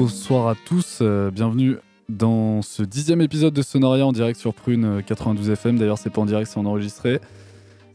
[0.00, 0.98] Bonsoir à tous.
[1.00, 1.76] Euh, bienvenue
[2.10, 5.78] dans ce dixième épisode de Sonoria en direct sur Prune euh, 92 FM.
[5.78, 7.18] D'ailleurs, c'est pas en direct, c'est en enregistré.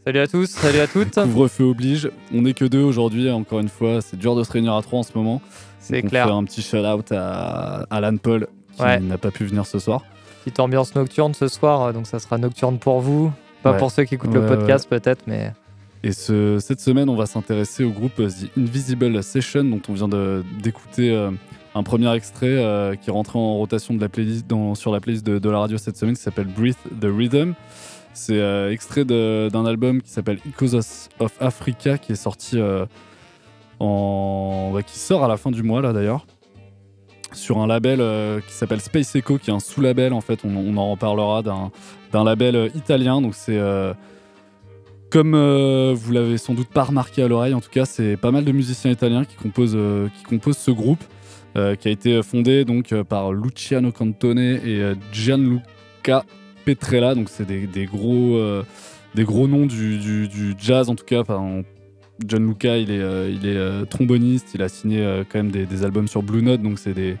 [0.04, 1.14] Salut à tous, salut à toutes.
[1.14, 2.10] Couvre-feu oblige.
[2.34, 4.00] On n'est que deux aujourd'hui, encore une fois.
[4.00, 5.40] C'est dur de se réunir à trois en ce moment.
[5.78, 6.26] C'est clair.
[6.26, 8.98] On fait un petit shout-out à Alan Paul qui Ouais.
[8.98, 10.02] n'a pas pu venir ce soir.
[10.44, 13.30] Petite ambiance nocturne ce soir, euh, donc ça sera nocturne pour vous.
[13.62, 13.78] Pas Ouais.
[13.78, 15.52] pour ceux qui écoutent le podcast peut-être, mais
[16.02, 19.92] Et ce- cette semaine, on va s'intéresser au groupe euh, The Invisible Session, dont on
[19.92, 20.08] vient
[20.60, 21.30] d'écouter euh,
[21.74, 25.24] un premier extrait euh, qui est rentré en rotation de la playlist, sur la playlist
[25.24, 27.54] de, la radio cette semaine, qui s'appelle Breathe the Rhythm.
[28.14, 32.84] C'est euh, extrait d'un album qui s'appelle Echoes of- Africa, qui est sorti euh,
[33.80, 36.26] bah, sort à la fin du mois là d'ailleurs,
[37.32, 40.40] sur un label euh, qui s'appelle Space Echo, qui est un sous-label en fait.
[40.44, 43.22] On, en reparlera d'un label italien.
[43.22, 43.58] Donc c'est
[45.12, 48.30] comme euh, vous l'avez sans doute pas remarqué à l'oreille, en tout cas, c'est pas
[48.30, 51.04] mal de musiciens italiens qui composent ce groupe,
[51.56, 56.24] euh, qui a été fondé donc euh, par Luciano Cantone et euh, Gianluca
[56.64, 57.14] Petrella.
[57.14, 58.38] Donc c'est des, des gros,
[59.14, 61.20] des gros noms du, du- jazz en tout cas.
[61.20, 61.62] Enfin,
[62.26, 66.22] Gianluca, il est, il est tromboniste, il a signé quand même des, des albums sur
[66.22, 67.16] Blue Note, donc c'est des,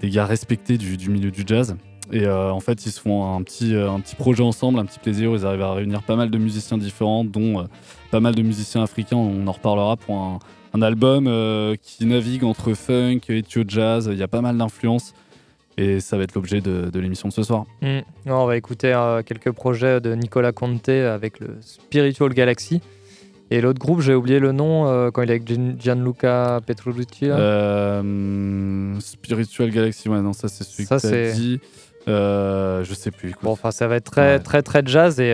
[0.00, 1.76] des gars respectés du, du milieu du jazz.
[2.12, 5.32] Et en fait, ils se font un petit, un petit projet ensemble, un petit plaisir.
[5.34, 7.66] Ils arrivent à réunir pas mal de musiciens différents, dont
[8.10, 9.16] pas mal de musiciens africains.
[9.16, 10.38] On en reparlera pour un,
[10.74, 14.08] un album euh, qui navigue entre funk et ethio jazz.
[14.10, 15.12] Il y a pas mal d'influences.
[15.78, 17.64] Et ça va être l'objet de, de l'émission de ce soir.
[17.80, 18.02] Non,
[18.42, 22.82] on va écouter euh, quelques projets de Nicolas Conte avec le Spiritual Galaxy.
[23.50, 26.60] Et l'autre groupe, j'ai oublié le nom euh, quand il est avec Gian- Gianluca.
[27.22, 31.60] Euh, Spiritual Galaxy, ouais, non, ça c'est celui Ça, que t'as c'est- dit.
[32.08, 33.30] Euh, je sais plus.
[33.30, 33.42] écoute.
[33.44, 34.38] Bon, enfin, ça va être très, Ouais.
[34.40, 35.32] très, très jazz et,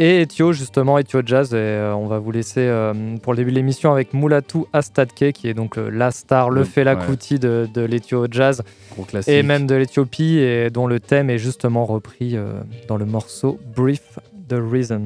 [0.00, 1.52] et Ethio, justement, Ethio Jazz.
[1.52, 5.32] Et euh, on va vous laisser euh, pour le début de l'émission avec Mulatu Astadke,
[5.32, 7.06] qui est donc euh, la star, le Fela ouais.
[7.06, 8.62] Kuti de, de l'Ethio Jazz
[8.92, 9.32] Gros classique.
[9.32, 12.36] et même de l'Éthiopie, et dont le thème est justement repris
[12.88, 14.18] dans le morceau Brief
[14.48, 15.02] the Reason.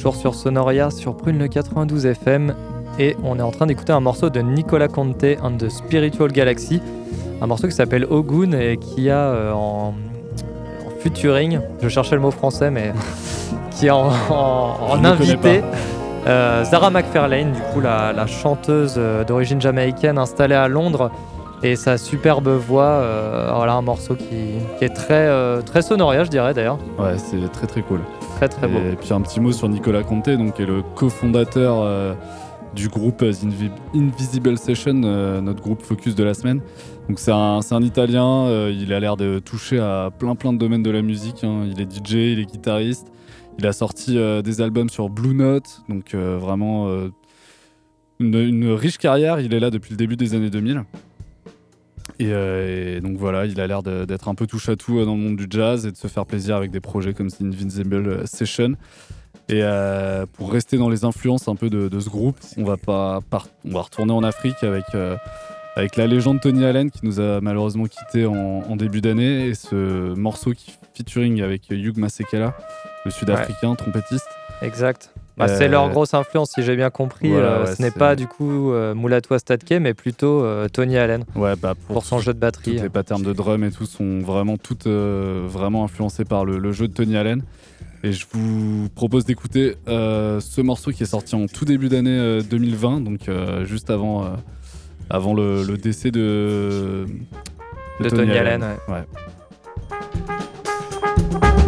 [0.00, 2.54] Toujours sur Sonoria, sur Prune le 92 FM.
[2.98, 6.80] Et on est en train d'écouter un morceau de Nicolas Conte and the Spiritual Galaxy.
[7.42, 12.22] Un morceau qui s'appelle Ogun et qui a euh, en, en featuring, je cherchais le
[12.22, 12.94] mot français, mais
[13.72, 15.60] qui a en, en- invité
[16.26, 21.10] euh, Zara McFarlane, du coup la, la chanteuse euh, d'origine jamaïcaine installée à Londres.
[21.62, 24.24] Et sa superbe voix, euh, voilà un morceau qui,
[24.78, 26.78] qui est très, euh, très sonoria, je dirais d'ailleurs.
[26.98, 28.00] Ouais, c'est très très cool.
[28.48, 28.78] Très beau.
[28.78, 32.14] Et puis un petit mot sur Nicolas Conte, donc, qui est le cofondateur euh,
[32.74, 33.32] du groupe euh,
[33.94, 36.62] Invisible Session, euh, notre groupe focus de la semaine.
[37.08, 40.82] Donc c'est un, un Italien, il a l'air de toucher à plein plein de domaines
[40.82, 41.44] de la musique.
[41.44, 41.66] hein.
[41.70, 43.08] Il est DJ, il est guitariste.
[43.58, 46.88] Il a sorti des albums sur Blue Note, donc vraiment
[48.20, 49.40] une riche carrière.
[49.40, 50.84] Il est là depuis le début des années 2000.
[52.18, 55.04] Et, euh, et donc voilà, il a l'air d'être un peu touche à tout euh,
[55.04, 57.42] dans le monde du jazz et de se faire plaisir avec des projets comme The
[57.42, 58.74] Invincible euh, Session.
[59.48, 62.76] Et euh, pour rester dans les influences un peu de, de ce groupe, on va,
[62.76, 63.20] pas
[63.64, 65.16] on va retourner en Afrique avec, euh,
[65.76, 69.54] avec la légende Tony Allen qui nous a malheureusement quitté en, en début d'année et
[69.54, 72.56] ce morceau qui featuring avec Hugh Masekela,
[73.04, 74.28] le sud-africain trompettiste.
[74.62, 75.12] Exact.
[75.40, 77.30] Bah, Euh, C'est leur grosse influence, si j'ai bien compris.
[77.30, 80.96] voilà, Euh, ouais, ce n'est pas du coup euh, Mulatu Astatke, mais plutôt euh, Tony
[80.98, 82.78] Allen Ouais, bah pour, pour son jeu de batterie.
[82.78, 86.72] Les patterns de drum et tout sont vraiment toutes euh, vraiment influencés par le, le
[86.72, 87.42] jeu de Tony Allen.
[88.02, 92.18] Et je vous propose d'écouter euh, ce morceau qui est sorti en tout début d'année
[92.18, 94.28] euh, 2020, donc euh, juste avant, euh,
[95.10, 97.04] avant le, le décès de,
[98.00, 99.04] De Tony Allen, Ouais.
[101.30, 101.59] Thank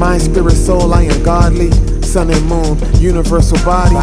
[0.00, 1.70] mind, spirit, soul, I am godly.
[2.00, 3.94] Sun and moon, universal body.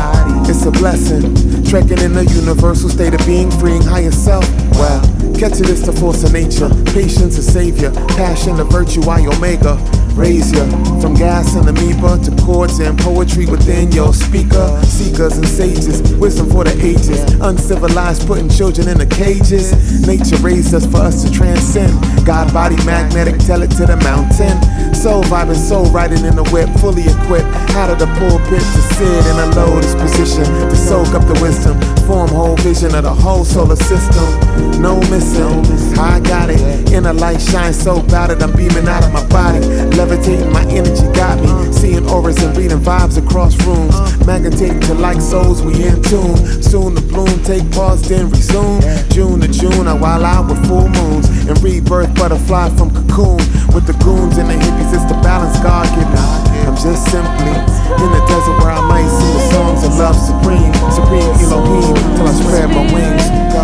[0.50, 1.34] It's a blessing.
[1.66, 4.46] Trekking in the universal state of being, freeing higher self.
[4.78, 5.02] Well,
[5.34, 6.70] catch it is the force of nature.
[6.94, 7.92] Patience, a savior.
[8.16, 9.76] Passion, a virtue, I omega.
[10.14, 10.66] Raise ya
[11.00, 14.82] from gas and amoeba to chords and poetry within your speaker.
[14.84, 17.22] Seekers and sages, wisdom for the ages.
[17.42, 19.74] Uncivilized, putting children in the cages.
[20.08, 21.94] Nature raised us for us to transcend.
[22.26, 24.58] God body magnetic, tell it to the mountain.
[24.98, 27.46] Soul vibing, soul riding in the whip, fully equipped.
[27.78, 31.78] Out of the pulpit to sit in a lotus position to soak up the wisdom.
[32.08, 34.82] Form whole vision of the whole solar system.
[34.82, 35.60] No missing,
[36.00, 36.90] I got it.
[36.94, 39.60] Inner light shines so bright that I'm beaming out of my body.
[39.98, 41.74] Levitating, my energy got me.
[41.74, 43.94] Seeing auras and reading vibes across rooms.
[44.26, 46.38] Magnetating to like souls, we in tune.
[46.64, 48.80] Soon the bloom, take pause, then resume.
[49.10, 51.28] June to June, I wild out with full moons.
[51.46, 53.44] And rebirth, butterfly from cocoon.
[53.76, 56.47] With the goons and the hippies, it's the balance God given.
[56.68, 60.74] I'm just simply in the desert where I might sing the songs of love supreme.
[60.92, 63.24] Supreme Elohim, till I spread my wings.
[63.56, 63.64] Go.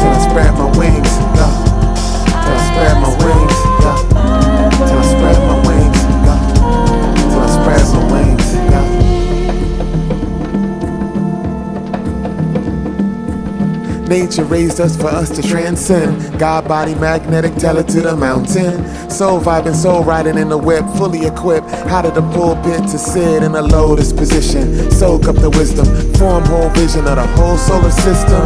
[0.00, 1.12] Till I spread my wings.
[1.36, 1.48] Go.
[2.32, 4.12] Till I spread my wings.
[4.12, 4.17] Go.
[14.08, 16.38] Nature raised us for us to transcend.
[16.38, 19.10] God body magnetic, tell it to the mountain.
[19.10, 21.66] Soul vibing, soul riding in the whip, fully equipped.
[21.92, 24.90] Out of the pulpit to sit in a lotus position.
[24.90, 25.86] Soak up the wisdom,
[26.18, 28.42] form whole vision of the whole solar system.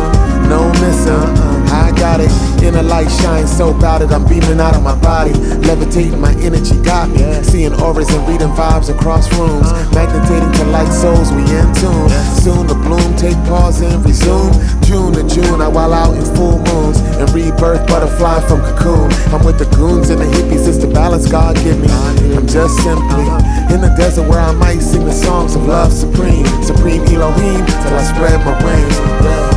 [0.49, 1.13] No missing.
[1.17, 2.31] Uh, I got it.
[2.63, 5.33] Inner light shines so bright that I'm beaming out of my body.
[5.65, 7.25] Levitating, my energy got me.
[7.43, 9.73] Seeing auras and reading vibes across rooms.
[9.97, 12.09] Magnetating to like souls, we in tune.
[12.45, 14.53] Soon the bloom, take pause and resume.
[14.83, 16.99] June to June, I while out in full moons.
[17.17, 19.09] And rebirth, butterfly from cocoon.
[19.33, 21.89] I'm with the goons and the hippies, it's the balance God give me.
[21.89, 23.25] I'm just simply
[23.73, 26.45] in the desert where I might sing the songs of love supreme.
[26.63, 29.52] Supreme Elohim, till I spread my wings.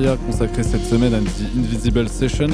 [0.00, 2.48] Consacrée cette semaine à The Invisible Session.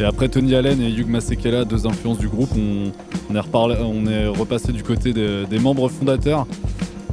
[0.00, 4.82] Et après Tony Allen et Hugh Masekela, deux influences du groupe, on, est, repassé du
[4.82, 6.46] côté de- des membres fondateurs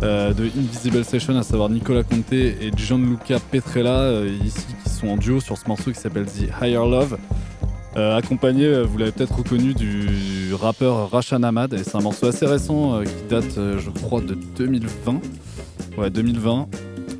[0.01, 5.07] euh, de Invisible Session, à savoir Nicolas Conte et Gianluca Petrella, euh, ici qui sont
[5.09, 7.17] en duo sur ce morceau qui s'appelle The Higher Love.
[7.97, 11.73] Euh, accompagné, vous l'avez peut-être reconnu, du rappeur Rashan Ahmad.
[11.73, 15.19] Et c'est un morceau assez récent qui date, je crois, de 2020.
[15.97, 16.67] Ouais, 2020.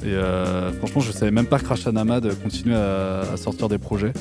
[0.06, 3.78] Et euh, franchement, je savais même pas que Rashan Ahmad continuait à, à sortir des
[3.78, 4.12] projets.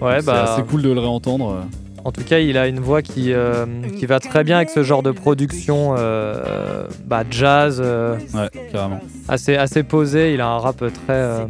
[0.00, 0.54] Ouais, C'est bah.
[0.54, 1.66] assez cool de le réentendre.
[2.04, 3.66] En tout cas, il a une voix qui, euh,
[3.98, 9.00] qui va très bien avec ce genre de production euh, bah, jazz, Ouais, carrément.
[9.28, 10.32] assez, assez posé.
[10.32, 11.46] Il a un rap très,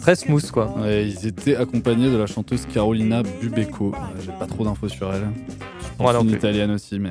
[0.00, 0.72] très smooth, quoi.
[0.78, 3.92] Ouais, ils étaient accompagnés de la chanteuse Carolina Bubeco.
[4.24, 5.26] J'ai pas trop d'infos sur elle.
[5.98, 6.36] Moi non une plus.
[6.36, 7.10] italienne aussi, mais.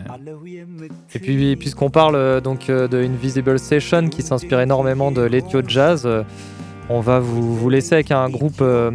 [1.13, 5.61] Et puis, puisqu'on parle euh, donc euh, de Invisible Session qui s'inspire énormément de l'Ethio
[5.67, 6.23] Jazz, euh,
[6.89, 8.91] on va vous, vous laisser avec un groupe euh,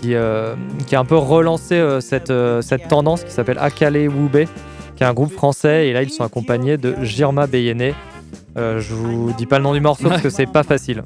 [0.00, 0.54] qui, euh,
[0.86, 4.46] qui a un peu relancé euh, cette, euh, cette tendance qui s'appelle Akale Wube,
[4.96, 5.88] qui est un groupe français.
[5.88, 7.94] Et là, ils sont accompagnés de Jirma Beyene.
[8.58, 11.04] Euh, je vous dis pas le nom du morceau parce que c'est pas facile.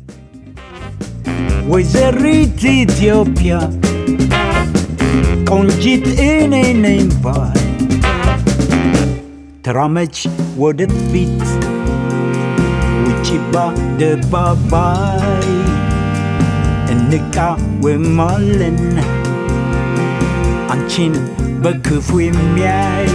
[9.70, 10.16] ተራመጅ
[10.62, 11.42] ወደፊት
[13.04, 13.54] ውጪባ
[14.00, 15.50] ደባባይ
[16.94, 18.78] እንቃወማለን
[20.74, 21.14] አንቺን
[21.64, 23.08] በክፉ የሚያይ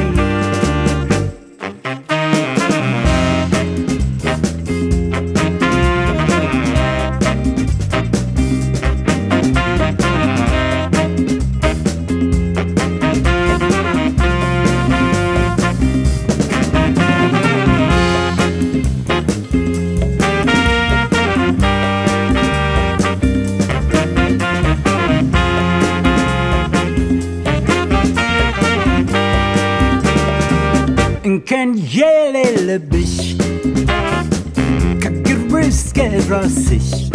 [36.76, 37.10] dich.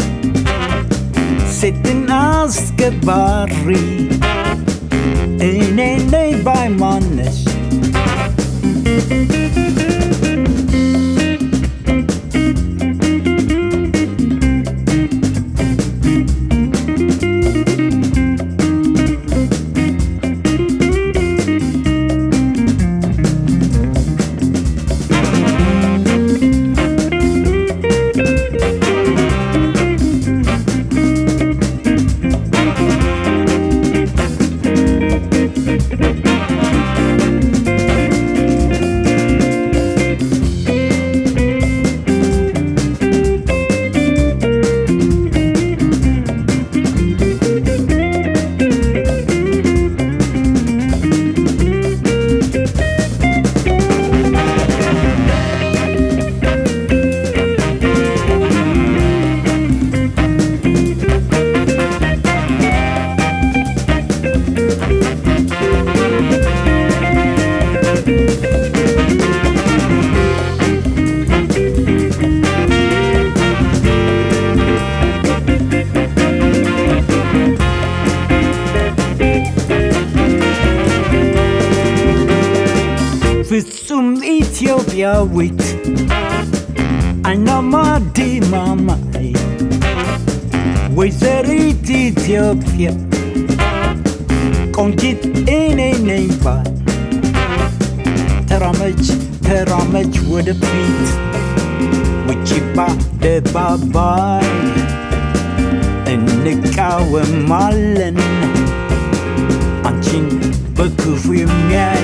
[1.49, 4.20] Sitten ask a barri.
[85.10, 85.62] ኢትዮጵያዊት
[87.28, 87.74] አይናማ
[88.18, 89.30] ዲማማይ
[90.98, 92.89] ወይዘሪት ኢትዮጵያ
[94.78, 95.24] ቆንጂት
[95.56, 96.68] እኔ ነኝ ባይ
[98.52, 99.04] ተራመች
[99.48, 101.02] ተራመች ወደፊት
[102.28, 102.78] ውጪባ
[103.24, 104.48] ደባባይ
[106.15, 108.20] እንቃወማለን
[109.89, 110.28] አንቺን
[110.78, 112.04] በክፉ የሚያይ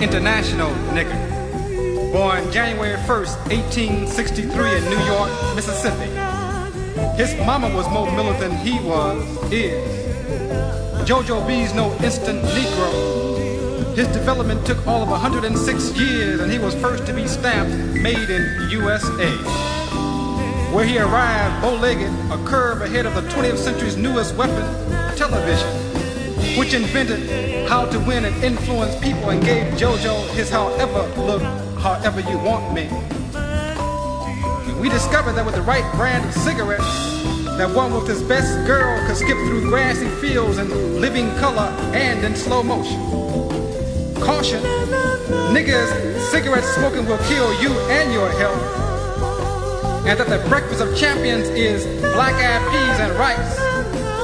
[0.00, 1.16] international nigga.
[2.12, 6.10] Born January 1st, 1863 in New York, Mississippi.
[7.16, 10.06] His mama was more militant than he was, is.
[11.08, 13.96] JoJo B's no instant Negro.
[13.96, 18.28] His development took all of 106 years and he was first to be stamped made
[18.28, 19.30] in USA.
[20.74, 24.64] Where he arrived bow-legged, a curve ahead of the 20th century's newest weapon,
[25.16, 25.68] television,
[26.66, 31.40] which invented how to win and influence people and gave JoJo his however look,
[31.78, 32.88] however you want me.
[34.80, 36.82] We discovered that with the right brand of cigarettes,
[37.56, 42.24] that one with his best girl could skip through grassy fields in living color and
[42.24, 43.00] in slow motion.
[44.20, 44.60] Caution,
[45.54, 48.60] niggas, cigarette smoking will kill you and your health.
[50.04, 53.58] And that the breakfast of champions is black-eyed peas and rice.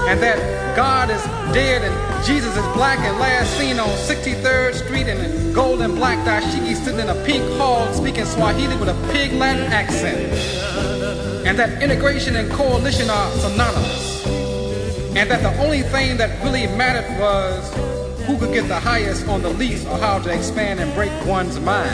[0.08, 5.06] And that God is dead and Jesus is black and last seen on 63rd Street
[5.06, 9.12] in a gold and black dashiki sitting in a pink hall speaking Swahili with a
[9.12, 10.32] pig Latin accent.
[11.46, 14.26] And that integration and coalition are synonymous.
[15.14, 17.70] And that the only thing that really mattered was
[18.26, 21.60] who could get the highest on the least or how to expand and break one's
[21.60, 21.90] mind.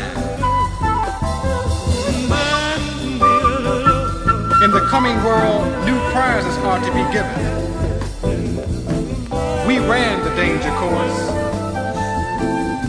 [4.62, 7.67] In the coming world, new prizes are to be given.
[9.68, 11.18] We ran the danger course.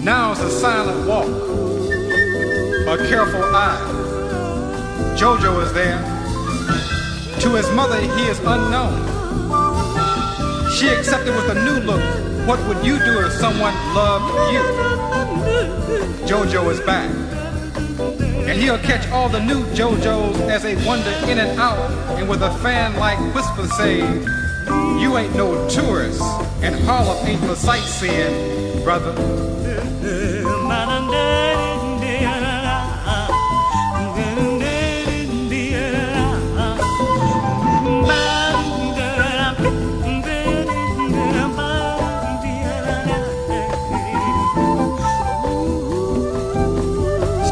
[0.02, 3.82] Now it's a silent walk, a careful eye.
[5.18, 6.00] Jojo is there.
[7.42, 8.96] To his mother, he is unknown.
[10.72, 12.48] She accepted with a new look.
[12.48, 14.62] What would you do if someone loved you?
[16.26, 17.12] Jojo is back.
[18.48, 22.42] And he'll catch all the new JoJo's as they wander in and out, and with
[22.42, 24.00] a fan like whisper say,
[25.00, 26.22] You ain't no tourist,
[26.62, 29.16] and Harlem ain't for sightseeing, brother.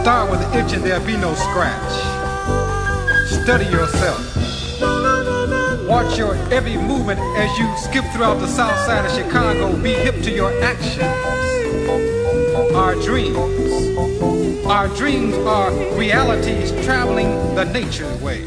[0.08, 1.92] Start with the itch and there'll be no scratch.
[3.44, 4.37] Study yourself.
[5.88, 9.74] Watch your every movement as you skip throughout the south side of Chicago.
[9.82, 11.02] Be hip to your actions.
[12.76, 13.38] Our dreams.
[14.66, 18.44] Our dreams are realities traveling the nature's way.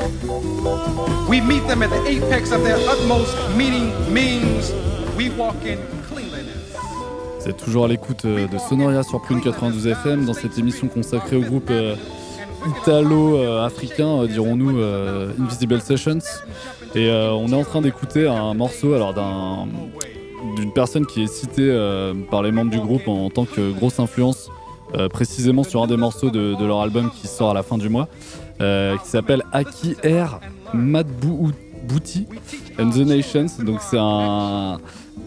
[1.31, 4.71] We meet them at the apex of their utmost meaning means
[5.17, 6.61] we walk in cleanliness.
[7.41, 10.89] Vous êtes toujours à l'écoute euh, de Sonoria sur Prune 92 FM dans cette émission
[10.89, 11.97] consacrée au groupe euh,
[12.83, 14.79] italo-africain, euh, dirons-nous,
[15.43, 16.19] Invisible Sessions.
[16.95, 19.69] Et euh, on est en train d'écouter un morceau alors d'un
[20.57, 24.01] d'une personne qui est citée euh, par les membres du groupe en, tant que grosse
[24.01, 24.51] influence,
[24.95, 27.91] euh, précisément sur un des morceaux de, leur album qui sort à la fin du
[27.91, 28.09] mois,
[28.59, 30.41] qui s'appelle Aki Air
[30.73, 32.27] Madbouti
[32.79, 33.63] and the Nations.
[33.65, 34.79] Donc c'est un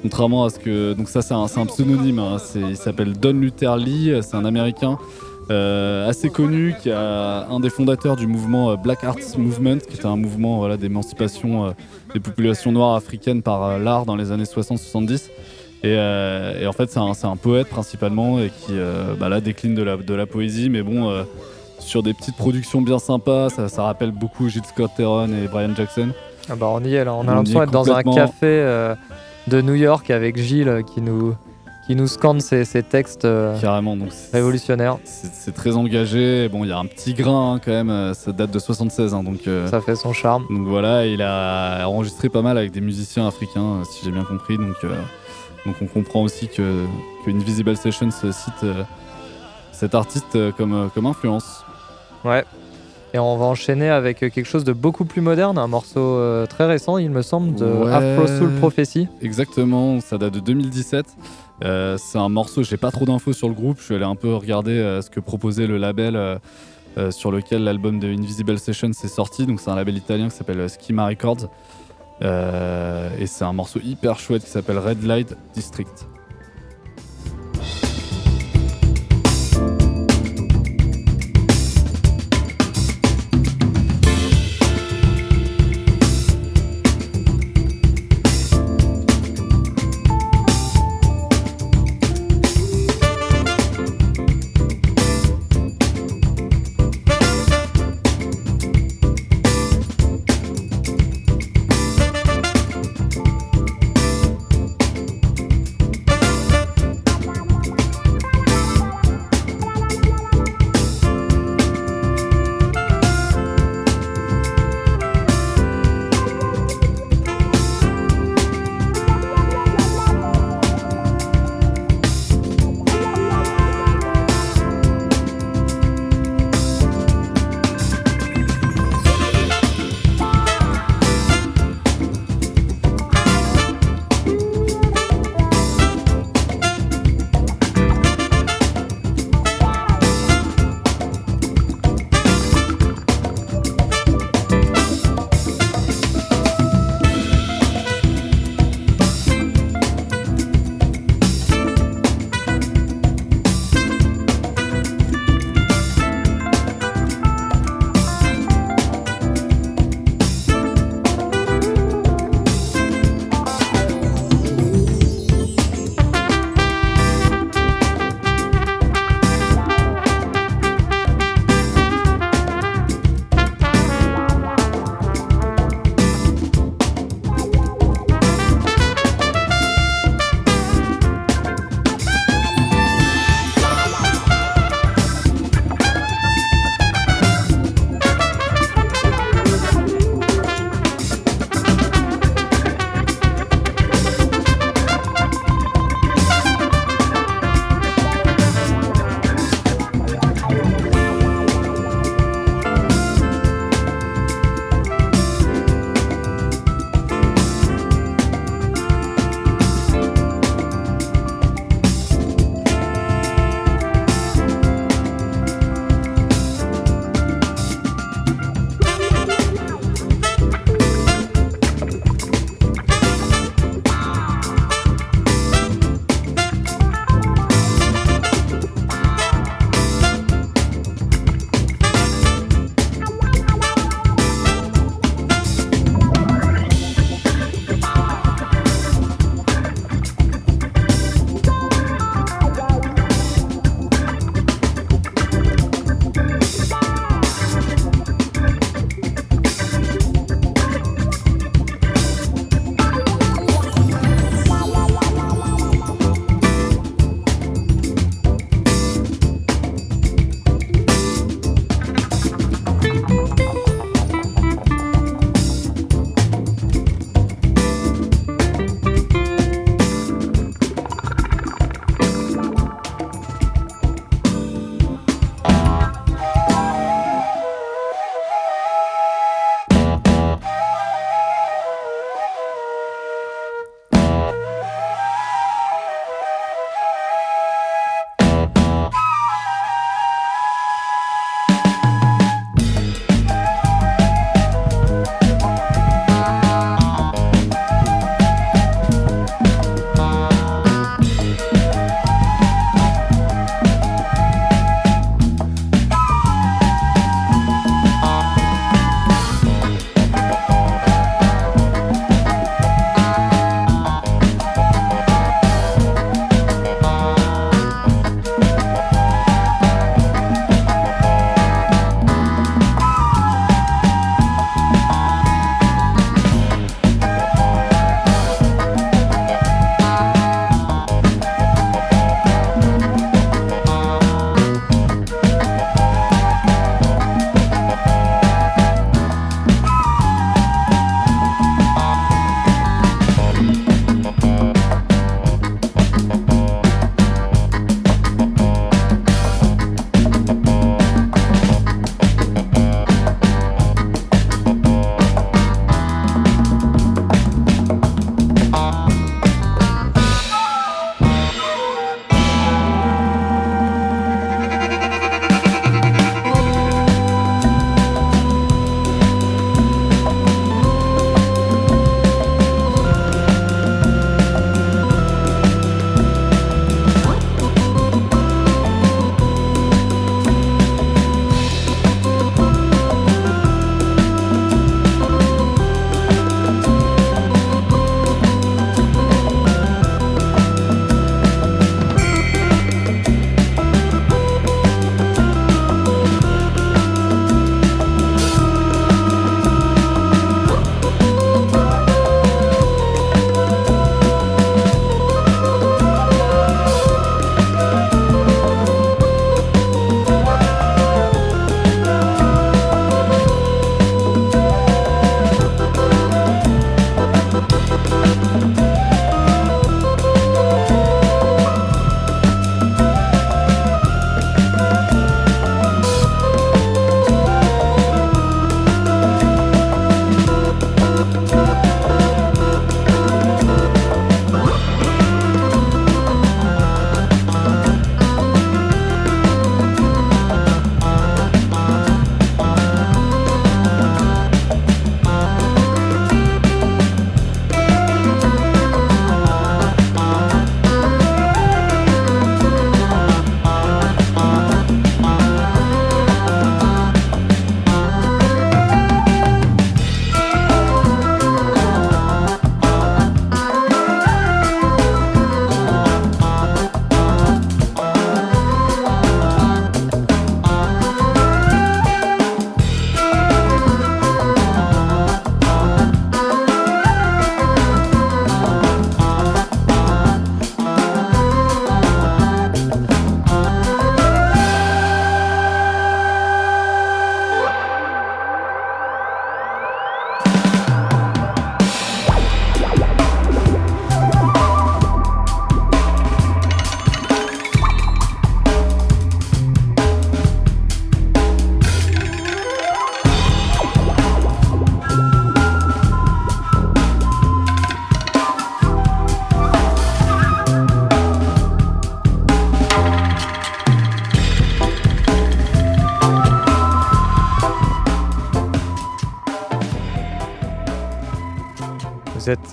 [0.02, 2.20] contrairement à ce que donc ça c'est un, pseudonyme.
[2.20, 2.38] hein.
[2.56, 4.14] Il s'appelle Don Luther Lee.
[4.22, 4.98] C'est un Américain.
[5.50, 9.96] Euh, assez connu, qui est un des fondateurs du mouvement euh, Black Arts Movement, qui
[9.96, 11.72] était un mouvement voilà, d'émancipation euh,
[12.14, 15.30] des populations noires africaines par euh, l'art dans les années 60-70.
[15.86, 18.72] Et, et en fait, c'est un, poète principalement et qui
[19.20, 21.12] bah là, décline de la, de la poésie, mais bon,
[21.80, 25.76] sur des petites productions bien sympas, ça, ça rappelle beaucoup Gilles Scott Theron et Brian
[25.76, 26.12] Jackson.
[26.50, 28.96] Ah bah on y est là, on a l'impression d'être dans un café
[29.50, 31.36] de New York avec Gilles qui nous,
[31.86, 34.98] qui nous scande ses, ses textes euh, Carrément, donc c'est- révolutionnaires.
[35.04, 36.48] c'est très engagé.
[36.50, 39.14] Bon, il y a un petit grain hein, quand même, euh, ça date de 76,
[39.14, 39.48] hein, donc.
[39.48, 40.46] euh, Ça fait son charme.
[40.50, 44.58] Donc voilà, il a enregistré pas mal avec des musiciens africains, si j'ai bien compris.
[44.58, 44.96] Donc, euh,
[45.66, 46.86] donc on comprend aussi que,
[47.26, 48.66] que Invisible Sessions cite
[49.74, 51.66] cet artiste comme, comme influence.
[52.24, 52.46] Ouais.
[53.16, 56.20] Et on va enchaîner avec quelque chose de beaucoup plus moderne, un morceau
[56.50, 57.92] très récent, il me semble, de Ouais.
[57.94, 59.08] Afro Soul Prophecy.
[59.22, 61.06] Exactement, ça date de 2017.
[61.64, 63.80] Euh, c'est un morceau, j'ai pas trop d'infos sur le groupe.
[63.80, 67.64] Je suis allé un peu regarder euh, ce que proposait le label euh, sur lequel
[67.64, 69.46] l'album de Invisible Sessions est sorti.
[69.46, 71.50] Donc c'est un label italien qui s'appelle Schema Records.
[72.22, 76.08] Et c'est un morceau hyper chouette qui s'appelle Red Light District.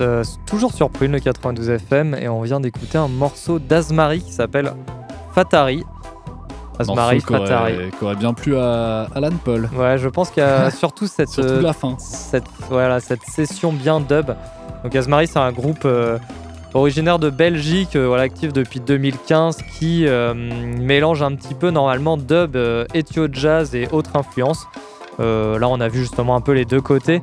[0.00, 4.20] Êtes euh, toujours sur Prune, le 92 FM, et on vient d'écouter un morceau d'Azmari
[4.20, 4.72] qui s'appelle
[5.34, 5.84] Fatari.
[6.88, 7.74] Aurait- Fatari.
[7.98, 9.68] qui aurait bien plu à Alan Paul.
[9.76, 11.94] Ouais, je pense qu'il y a surtout cette, Surtout euh, la fin.
[11.98, 14.30] cette, voilà, cette session bien dub.
[14.82, 16.16] Donc Azmari, c'est un groupe euh,
[16.72, 22.16] originaire de Belgique, euh, voilà, actif depuis 2015, qui euh, mélange un petit peu normalement
[22.16, 24.66] dub, euh, ethio jazz et autres influences.
[25.18, 27.20] Euh, là, on a vu justement un peu les deux côtés.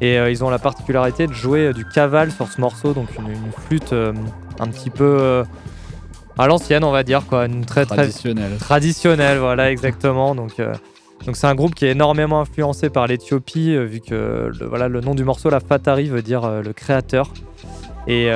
[0.00, 3.08] Et euh, ils ont la particularité de jouer euh, du caval sur ce morceau, donc
[3.18, 4.12] une, une flûte euh,
[4.60, 5.44] un petit peu euh,
[6.38, 8.56] à l'ancienne, on va dire, quoi, une très très Traditionnelle.
[8.58, 10.36] traditionnelle, voilà, exactement.
[10.36, 10.52] Donc,
[11.26, 15.00] donc c'est un groupe qui est énormément influencé par l'Éthiopie, vu que le, voilà, le
[15.00, 17.32] nom du morceau, la Fatari, veut dire le créateur.
[18.06, 18.30] Et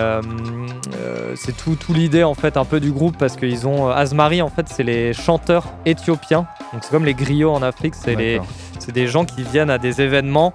[1.37, 4.51] c'est tout, tout l'idée en fait un peu du groupe parce qu'ils ont Azmari en
[4.51, 8.47] fait c'est les chanteurs éthiopiens donc c'est comme les griots en Afrique c'est les D'accord.
[8.79, 10.53] c'est des gens qui viennent à des événements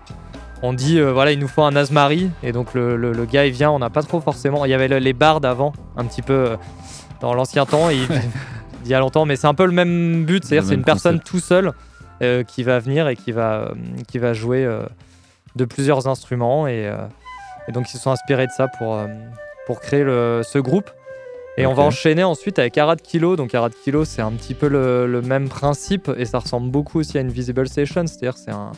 [0.64, 3.46] on dit euh, voilà il nous faut un Azmari et donc le, le- le gars
[3.46, 3.72] il vient.
[3.72, 4.66] On n'a pas trop forcément.
[4.66, 6.56] Il y avait le- les bardes avant un petit peu euh,
[7.22, 7.90] dans l'ancien temps.
[7.90, 8.08] Et il,
[8.86, 9.26] il y a longtemps.
[9.26, 10.44] Mais c'est un peu le même but.
[10.44, 11.74] C'est-à-dire c'est une personne tout seul
[12.24, 13.72] euh, qui va venir et qui va
[14.08, 14.68] qui va jouer
[15.56, 16.68] de plusieurs instruments.
[16.68, 16.92] Et,
[17.68, 19.00] et donc ils se sont inspirés de ça pour
[19.68, 20.90] pour créer le- ce groupe.
[21.60, 23.36] Et on va enchaîner ensuite avec Arad Kilo.
[23.36, 26.10] Donc Arad Kilo, c'est un petit peu le, même principe.
[26.18, 28.06] Et ça ressemble beaucoup aussi à Invisible Session.
[28.06, 28.72] C'est-à-dire que c'est un,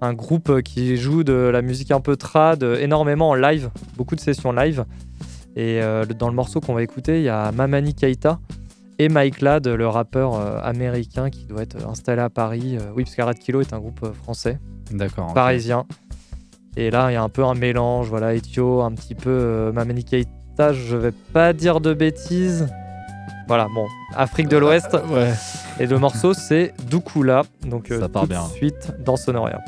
[0.00, 4.14] un groupe qui joue de la musique un peu trad, euh, énormément en live, beaucoup
[4.14, 4.84] de sessions live.
[5.56, 8.38] Et euh, dans le morceau qu'on va écouter, il y a Mamani Keita
[9.00, 12.76] et Mike Ladd, le rappeur euh, américain qui doit être installé à Paris.
[12.76, 14.58] Euh, oui, parce qu'Arad Kilo est un groupe euh, français
[14.92, 15.32] D'accord.
[15.34, 15.84] parisien.
[16.76, 19.72] Et là, il y a un peu un mélange, voilà, Ethio, un petit peu euh,
[19.72, 22.68] Mamani Keita, je vais pas dire de bêtises.
[23.48, 24.96] Voilà, bon, Afrique de l'Ouest.
[25.10, 25.32] Ouais.
[25.80, 27.42] Et le morceau, c'est Doukoula.
[27.66, 28.44] Donc, euh, Ça part tout bien.
[28.44, 29.58] de suite dans Sonoria.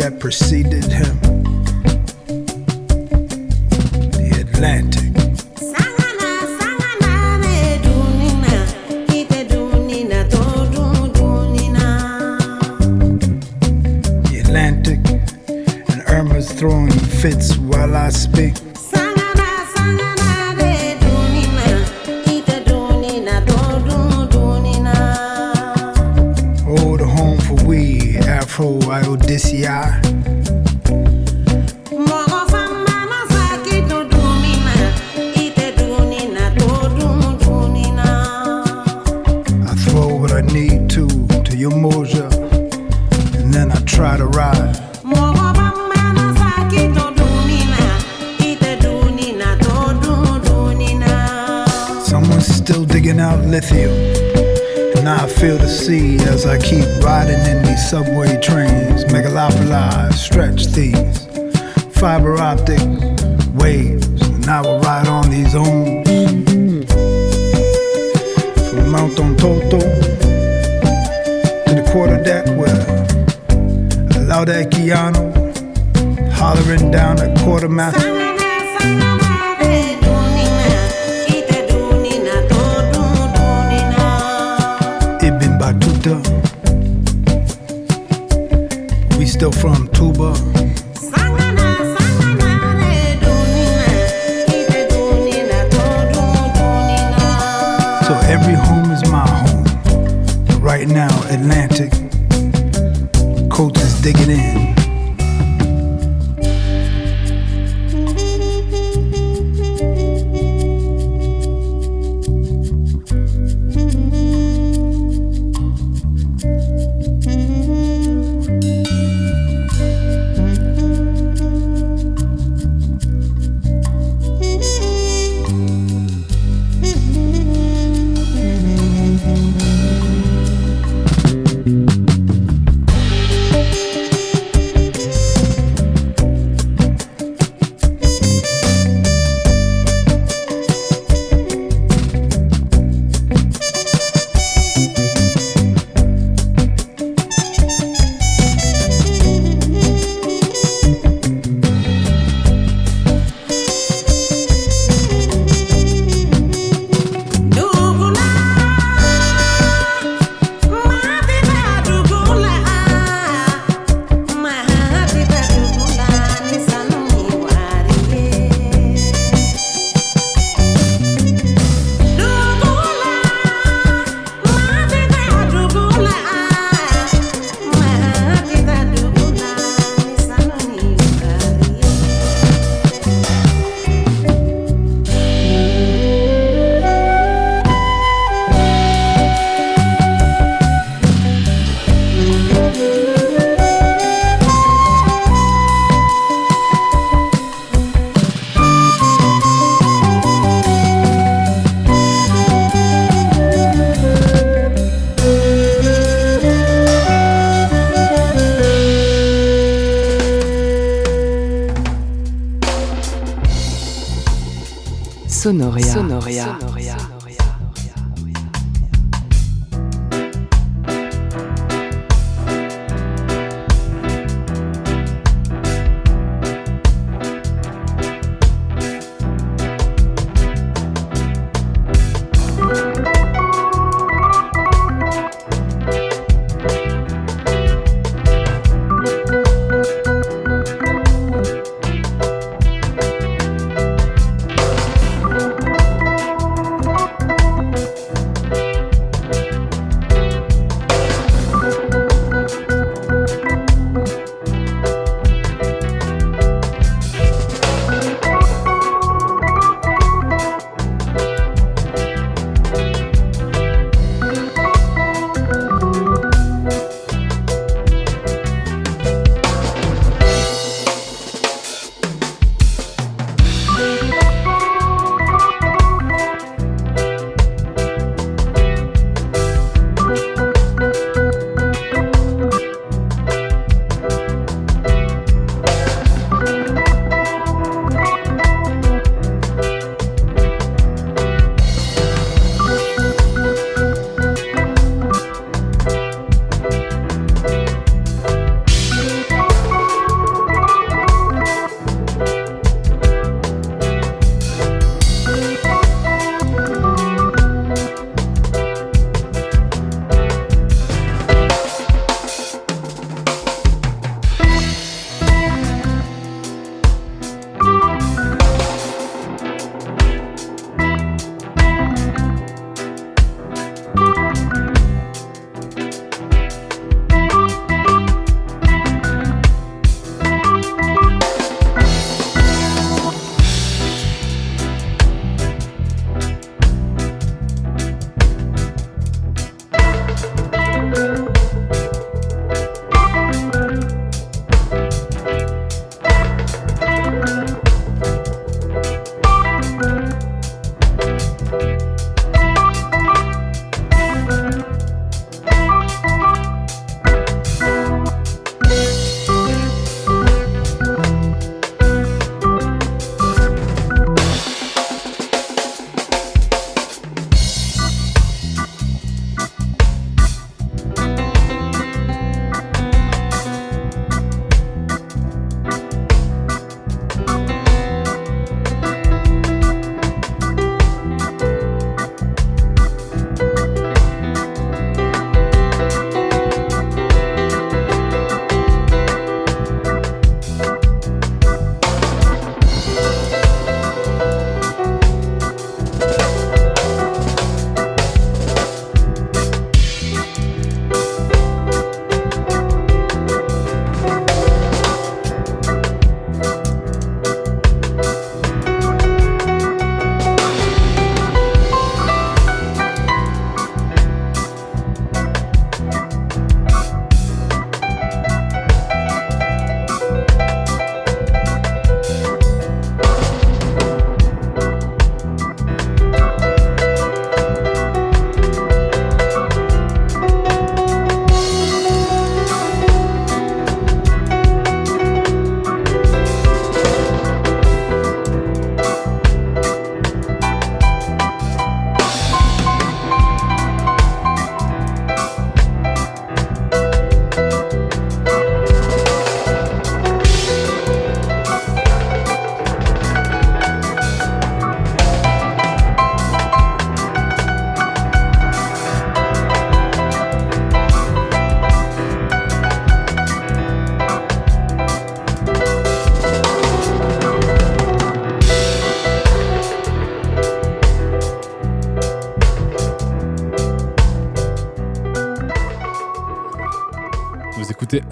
[0.00, 1.20] That preceded him.
[4.12, 5.09] The Atlantic.
[16.60, 18.54] Throwing fits while I speak.
[26.68, 29.99] Oh, the home for we, Afro Iodicei.
[55.70, 58.39] Sea as I keep riding in these subway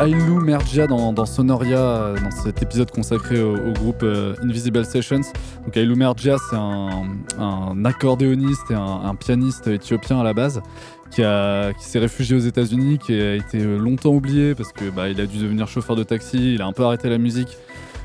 [0.01, 4.85] Ailou Mergia dans, dans, Sonoria, euh, dans cet épisode consacré au, au groupe euh, Invisible
[4.85, 5.21] Sessions.
[5.65, 7.05] Donc Ailou Mergia, c'est un,
[7.39, 10.63] un, accordéoniste et un, un, pianiste éthiopien à la base
[11.11, 15.09] qui, a, qui s'est réfugié aux États-Unis, qui a été longtemps oublié parce que bah,
[15.09, 17.57] il a dû devenir chauffeur de taxi, il a un peu arrêté la musique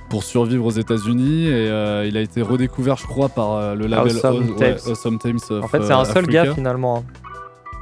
[0.09, 3.87] pour survivre aux États-Unis et euh, il a été redécouvert, je crois, par euh, le
[3.87, 5.39] label awesome, o ouais, awesome Times.
[5.61, 6.45] En fait, c'est un seul Africa.
[6.45, 7.03] gars finalement.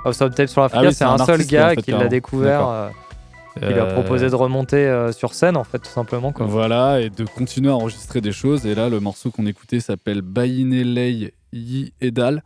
[0.04, 2.08] Awesome Tapes sur Africa, Ah oui, c'est un, un seul gars en fait, qui l'a
[2.08, 2.92] découvert.
[3.62, 6.32] Il lui a Euh, proposé de remonter euh, sur scène, en fait, tout simplement.
[6.32, 6.46] Quoi.
[6.46, 8.66] Voilà, et de continuer à enregistrer des choses.
[8.66, 12.44] Et là, le morceau qu'on écoutait s'appelle Bayinelei Yi Edal.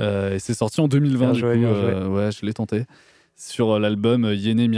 [0.00, 1.32] Euh, et c'est sorti en 2020.
[1.32, 1.90] Bien du coup, bien joué.
[1.92, 2.84] euh, ouais, je l'ai tenté.
[3.36, 4.68] Sur l'album Yene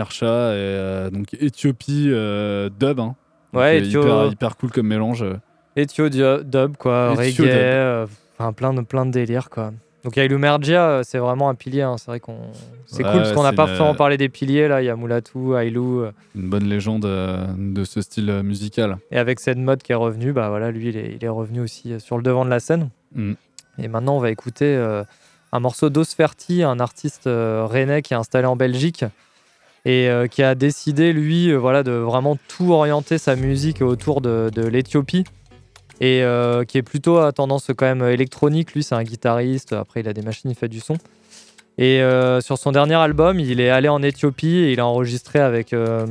[0.52, 3.00] et, euh, donc Éthiopie dub.
[3.00, 3.14] Hein.
[3.52, 5.24] Donc, Ouais, Ethio- hyper, hyper cool comme mélange.
[5.76, 8.08] Ethio dio- dub, quoi, reggae, dub.
[8.52, 9.72] plein de, plein de délires, quoi.
[10.04, 12.38] Donc il y a Ilumergia, euh, c'est vraiment un pilier, hein, c'est vrai qu'on...
[12.86, 14.88] C'est Ouais, cool parce qu'on n'a pas une- forcément parlé des piliers, là, il y
[14.88, 18.96] a Moulatou, Ailou, euh, Une bonne légende euh, de ce style euh, musical.
[19.10, 21.60] et avec cette mode qui est revenue, bah voilà, lui, il est, il est revenu
[21.60, 22.88] aussi euh, sur le devant de la scène.
[23.14, 23.32] Mm.
[23.78, 25.04] Et maintenant, on va écouter euh,
[25.52, 29.04] un morceau d'Osferti, un artiste euh, rennais qui est installé en Belgique
[29.84, 34.20] et euh, qui a décidé, lui, euh, voilà, de vraiment tout orienter sa musique autour
[34.22, 35.24] de, de l'Éthiopie
[36.00, 38.72] et euh, qui est plutôt à tendance quand même électronique.
[38.72, 39.74] Lui, c'est un guitariste.
[39.74, 40.96] Après, il a des machines, il fait du son.
[41.78, 45.38] Et euh, sur son dernier album, il est allé en Éthiopie et il a enregistré
[45.38, 46.06] avec euh,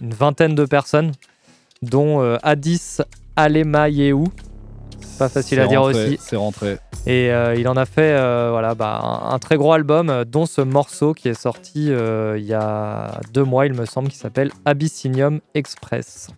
[0.00, 1.12] une vingtaine de personnes,
[1.82, 2.98] dont Addis
[3.36, 4.24] Alemayehu.
[5.00, 6.18] C'est pas facile à dire rentré, aussi.
[6.20, 6.78] C'est rentré.
[7.06, 8.12] Et il en a fait
[8.50, 12.54] voilà, bah, un, un très gros album, dont ce morceau qui est sorti il y
[12.54, 16.30] a deux mois, il me semble, qui s'appelle Abyssinium Express.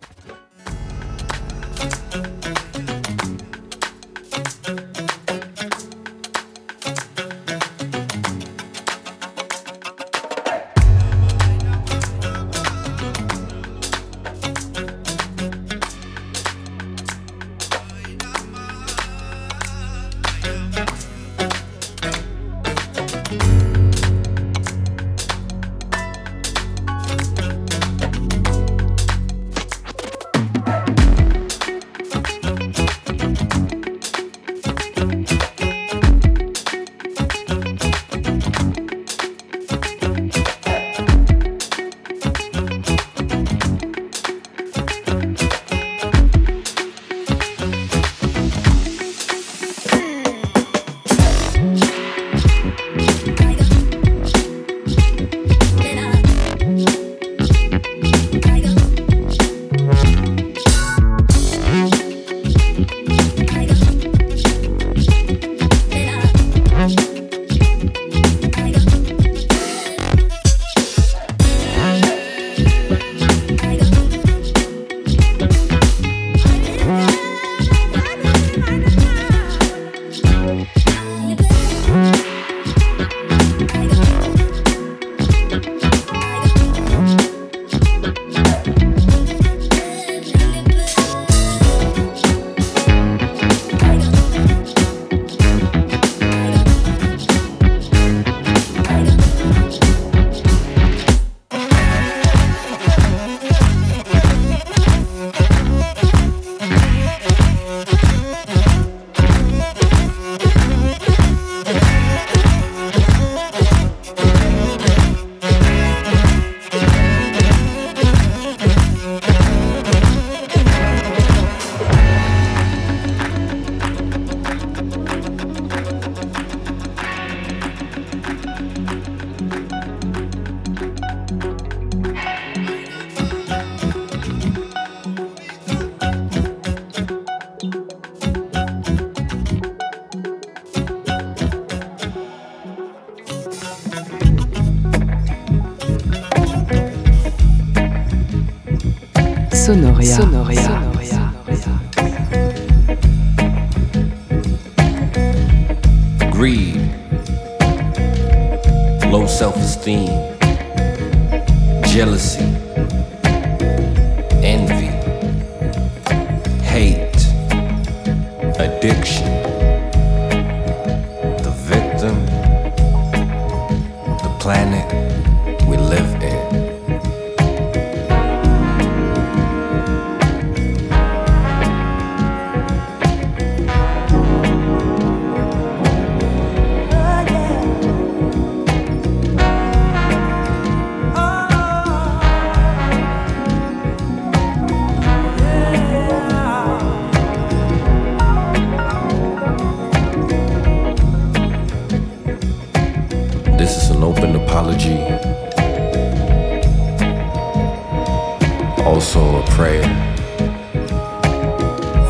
[209.57, 209.81] prayer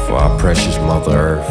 [0.05, 1.49] for our precious Mother Earth,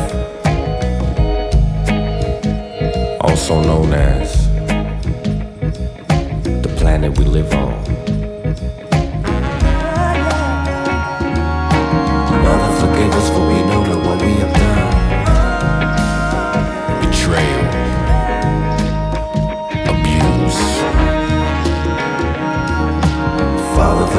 [3.23, 4.47] also known as
[6.61, 7.73] the planet we live on.
[12.45, 13.31] Mother, forgive us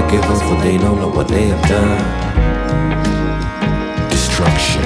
[0.09, 1.99] them for they don't know what they have done.
[4.09, 4.81] Destruction.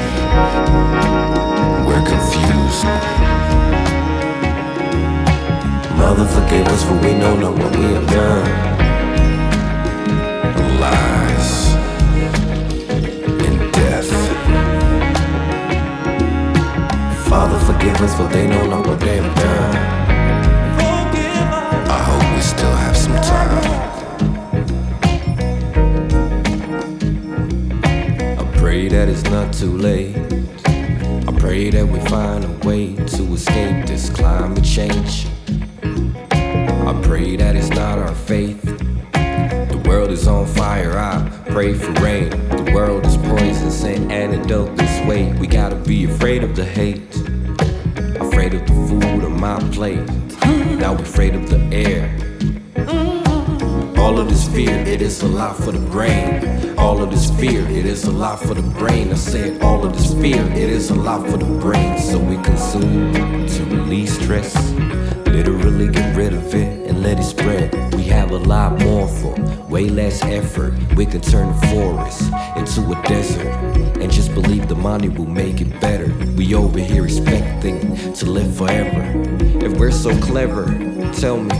[1.86, 2.86] We're confused.
[5.98, 8.46] Mother, forgive us for we don't know what we have done.
[10.80, 11.76] Lies
[13.46, 14.10] and death.
[17.28, 20.01] Father, forgive us for they don't know what they have done.
[29.02, 30.16] That it's not too late.
[31.28, 35.26] I pray that we find a way to escape this climate change.
[35.82, 38.62] I pray that it's not our faith.
[38.62, 42.30] The world is on fire, I pray for rain.
[42.30, 45.34] The world is poison, send antidote this way.
[45.34, 47.16] We gotta be afraid of the hate,
[48.22, 50.08] afraid of the food on my plate.
[50.78, 52.06] Now we're afraid of the air.
[53.97, 56.71] All of this fear, it is a lot for the brain.
[56.82, 59.12] All of this fear, it is a lot for the brain.
[59.12, 62.00] I said, all of this fear, it is a lot for the brain.
[62.00, 64.56] So we consume to release stress.
[65.28, 67.94] Literally get rid of it and let it spread.
[67.94, 69.36] We have a lot more for
[69.70, 70.74] way less effort.
[70.96, 72.24] We can turn the forest
[72.58, 73.46] into a desert
[74.02, 76.12] and just believe the money will make it better.
[76.36, 79.04] We over here expecting to live forever.
[79.64, 80.66] If we're so clever,
[81.14, 81.56] tell me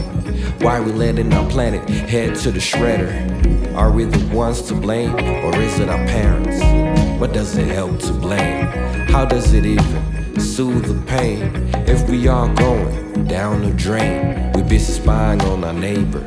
[0.62, 3.61] why we letting our planet head to the shredder.
[3.76, 6.60] Are we the ones to blame or is it our parents?
[7.22, 8.66] What does it help to blame?
[9.08, 14.52] How does it even soothe the pain if we are going down the drain?
[14.52, 16.20] We busy spying on our neighbor.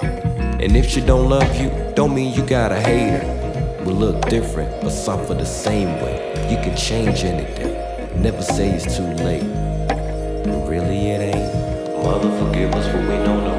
[0.00, 3.84] And if she don't love you, don't mean you gotta hate her.
[3.84, 6.30] We look different, but suffer the same way.
[6.50, 8.22] You can change anything.
[8.22, 9.46] Never say it's too late.
[9.88, 12.02] But really it ain't.
[12.02, 13.57] Mother, forgive us for we don't know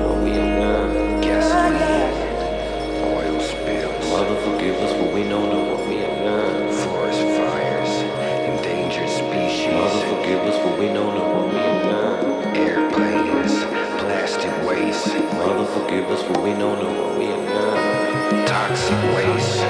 [16.50, 17.28] we know what we.
[18.46, 19.64] Toxic waste,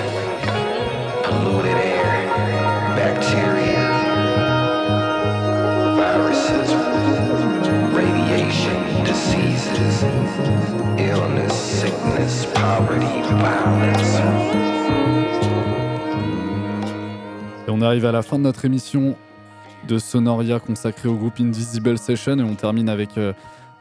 [1.24, 2.28] polluted air,
[2.96, 3.86] bacteria,
[6.00, 6.72] viruses,
[7.94, 10.04] radiation, diseases,
[10.98, 14.20] illness, sickness, poverty, violence.
[17.68, 19.18] Et on arrive à la fin de notre émission
[19.88, 23.34] de Sonoria consacrée au groupe Invisible Session et on termine avec euh,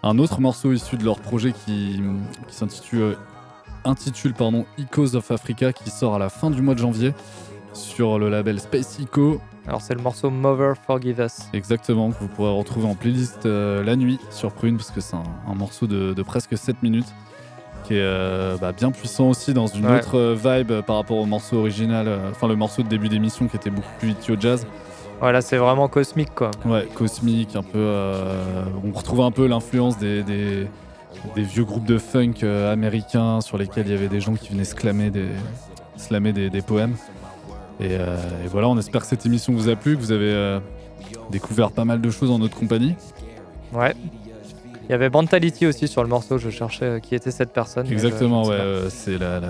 [0.03, 2.01] un autre morceau issu de leur projet qui,
[2.47, 3.15] qui s'intitule euh,
[3.85, 7.15] intitule pardon Ecos of Africa qui sort à la fin du mois de janvier
[7.73, 9.41] sur le label Space Eco.
[9.67, 11.41] Alors c'est le morceau Mother Forgive Us.
[11.53, 15.15] Exactement, que vous pourrez retrouver en playlist euh, la nuit sur Prune parce que c'est
[15.17, 17.07] un, un morceau de, de presque 7 minutes
[17.85, 19.99] qui est euh, bah, bien puissant aussi dans une Ouais.
[19.99, 23.57] autre vibe par rapport au morceau original, euh, enfin le morceau de début d'émission qui
[23.57, 24.67] était beaucoup plus idiot jazz.
[25.21, 26.51] Voilà, c'est vraiment cosmique quoi.
[26.65, 27.79] Ouais, cosmique, un peu.
[27.79, 30.69] euh, on retrouve un peu l'influence des, des,
[31.35, 34.51] des vieux groupes de funk euh, américains sur lesquels il y avait des gens qui
[34.51, 35.27] venaient slammer des,
[35.97, 36.95] slammer des, des poèmes.
[37.81, 40.61] Et, euh, et voilà, on espère que cette émission vous a plu, que vous avez
[41.31, 42.95] découvert pas mal de choses en notre compagnie.
[43.73, 43.95] Ouais.
[44.89, 47.87] Il y avait Bantality aussi sur le morceau, je cherchais euh, qui était cette personne.
[47.87, 49.49] je- Exactement, je ouais, euh, c'est la, la,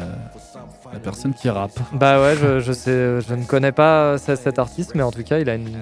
[0.92, 1.78] la personne qui rappe.
[1.92, 5.22] Bah ouais, je, je sais, je ne connais pas ce- cet artiste, mais en tout
[5.22, 5.76] cas, il a une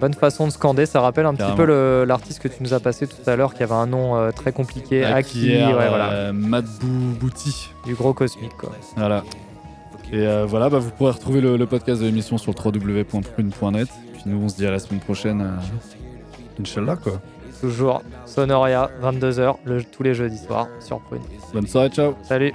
[0.00, 0.86] bonne façon de scander.
[0.86, 3.62] Ça rappelle un petit peu l'artiste que tu nous as passé tout à l'heure, qui
[3.62, 6.10] avait un nom euh, très compliqué, Aki, ouais, voilà.
[6.12, 7.68] euh, Matt Bou- Bouti.
[7.84, 8.70] Du gros cosmique, quoi.
[8.96, 9.24] Voilà.
[10.10, 13.88] Et euh, voilà, bah, vous pourrez retrouver le, le podcast de l'émission sur www.prune.net.
[14.14, 15.40] Puis nous, on se dit à la semaine prochaine.
[15.42, 17.20] euh, Inch'Allah, quoi.
[17.62, 21.22] Toujours Sonoria, 22h, le- tous les jeudis soirs sur Prune.
[21.54, 22.14] Bonne soirée, ciao.
[22.24, 22.52] Salut.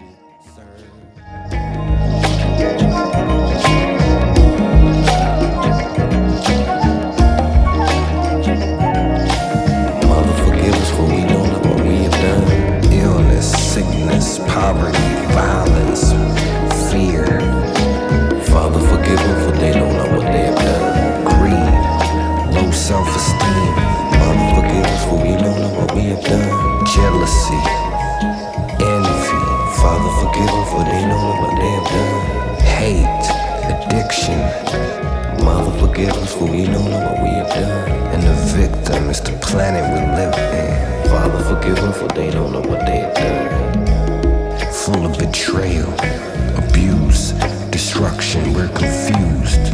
[39.17, 41.09] Is the planet we live in.
[41.09, 44.71] Father, forgive them for they don't know what they have done.
[44.71, 45.91] Full of betrayal,
[46.63, 47.31] abuse,
[47.71, 49.65] destruction, we're confused.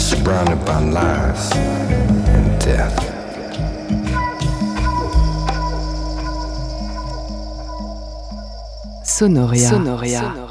[0.00, 1.52] Surrounded by lies
[2.36, 2.96] and death.
[9.04, 9.70] Sonoria.
[9.70, 10.20] Sonoria.
[10.20, 10.45] Sonoria.